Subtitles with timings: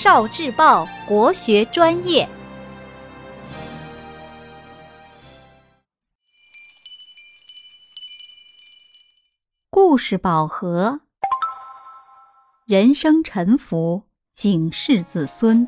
[0.00, 2.28] 少智报国学专业。
[9.68, 11.00] 故事宝盒，
[12.64, 15.66] 人生沉浮，警示子孙。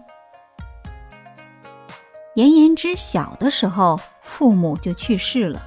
[2.37, 5.61] 严言之小的时候，父母就去世了，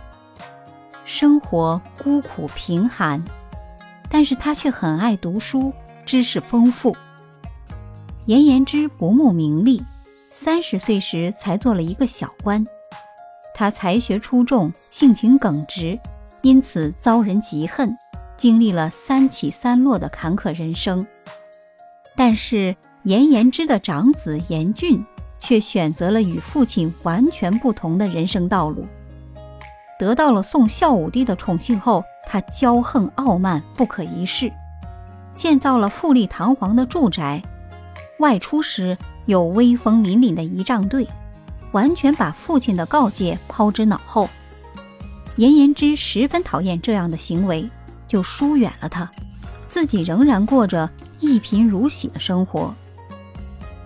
[1.04, 3.22] 生活孤苦贫寒，
[4.10, 5.74] 但是他却很爱读书，
[6.06, 6.96] 知识丰富。
[8.26, 9.84] 严言之不慕名利，
[10.30, 12.66] 三十岁时才做了一个小官。
[13.54, 16.00] 他才学出众，性情耿直，
[16.42, 17.96] 因此遭人嫉恨。
[18.36, 21.06] 经历了三起三落的坎坷人生，
[22.16, 25.06] 但是严言之的长子严俊
[25.38, 28.86] 却选择了与父亲完全不同的人生道路。
[30.00, 34.52] 得到了宋孝武帝的宠幸后，他骄横傲慢，不可一世，
[35.36, 37.42] 建造了富丽堂皇的住宅，
[38.24, 41.06] 外出时有威风凛凛的仪仗队，
[41.74, 44.30] 完全把父亲的告诫抛之脑后。
[45.36, 47.70] 严言之十分讨厌这样的行为。
[48.06, 49.10] 就疏远了他，
[49.68, 50.88] 自己仍然过着
[51.20, 52.72] 一贫如洗的生活。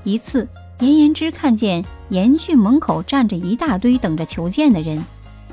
[0.03, 0.45] 一次，
[0.81, 5.01] 严言之看见严俊门口站着一大堆等着求见的人，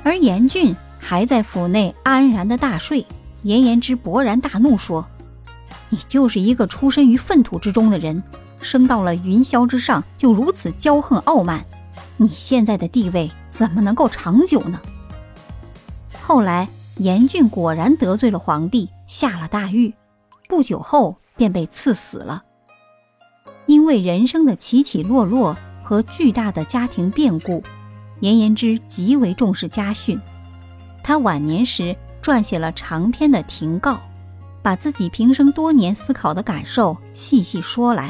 [0.03, 3.05] 而严俊还在府内安然的大睡。
[3.43, 5.07] 严言之勃然大怒，说
[5.87, 8.21] ：“你就是一个出身于粪土之中的人，
[8.65, 11.63] 升到了云霄之上就如此骄横傲慢，
[12.17, 14.81] 你现在的地位怎么能够长久呢？”
[16.19, 16.67] 后来。
[16.97, 19.93] 严俊果然得罪了皇帝，下了大狱，
[20.47, 22.41] 不久后便被赐死了。
[23.65, 27.61] 因为人生的起起落落和巨大的家庭变故，
[28.21, 30.17] 严言之极为重视家训。
[31.03, 31.93] 他晚年时
[32.23, 33.99] 撰写了长篇的庭告，
[34.61, 38.09] 把自己平生多年思考的感受细细说来。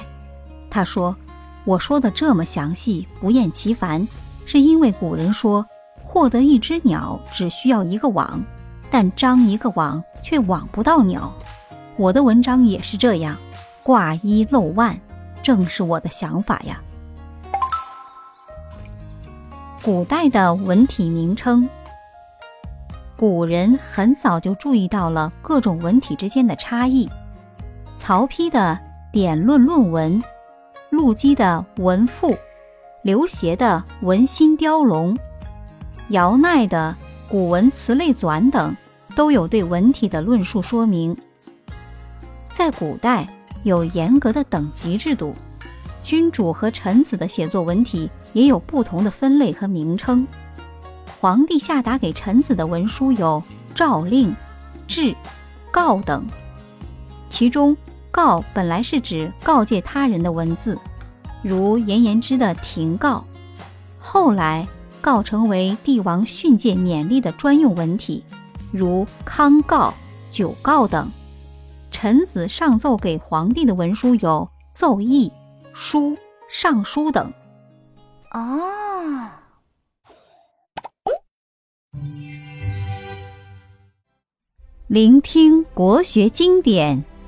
[0.75, 1.15] 他说
[1.63, 4.05] ：“我说的这么详细，不厌其烦，
[4.45, 5.65] 是因为古人说，
[6.03, 8.43] 获得一只鸟只需要一个网。”
[8.91, 11.31] 但张一个网却网不到鸟，
[11.95, 13.37] 我的文章也是这样，
[13.83, 14.99] 挂一漏万，
[15.41, 16.81] 正是我的想法呀。
[19.81, 21.69] 古代的文体名称，
[23.15, 27.09] 古人很早就注意到了各种文体之间的差异。
[27.97, 28.77] 曹丕的
[29.13, 30.21] 《典论论文》，
[30.95, 32.31] 陆机的《文赋》，
[33.03, 35.13] 刘勰的《文心雕龙》，
[36.09, 36.95] 姚鼐的。
[37.27, 38.73] 古文词类纂等
[39.15, 41.17] 都有对文体的论述说明。
[42.53, 43.27] 在古代
[43.63, 45.35] 有严格的等级制度，
[46.03, 50.25] 君主和臣子的写作文体也有不同的分类和名称。
[51.19, 53.41] 皇帝下达给臣子的文书有
[53.73, 54.33] 诏令、
[54.87, 55.13] 制、
[55.71, 56.23] 告等，
[57.27, 57.75] 其中
[58.15, 60.79] 告本来是指告诫他人的文字，
[61.43, 63.25] 如颜言之的庭告，
[63.99, 64.65] 后来。
[65.01, 68.23] 告成为帝王训诫勉励的专用文体，
[68.71, 69.93] 如康告、
[70.31, 71.07] 九告等。
[71.91, 75.31] 臣子上奏给皇帝的文书有奏议、
[75.75, 76.17] 书、
[76.49, 77.31] 上书等。
[78.31, 79.29] 哦，
[84.87, 87.03] 聆听国学经典，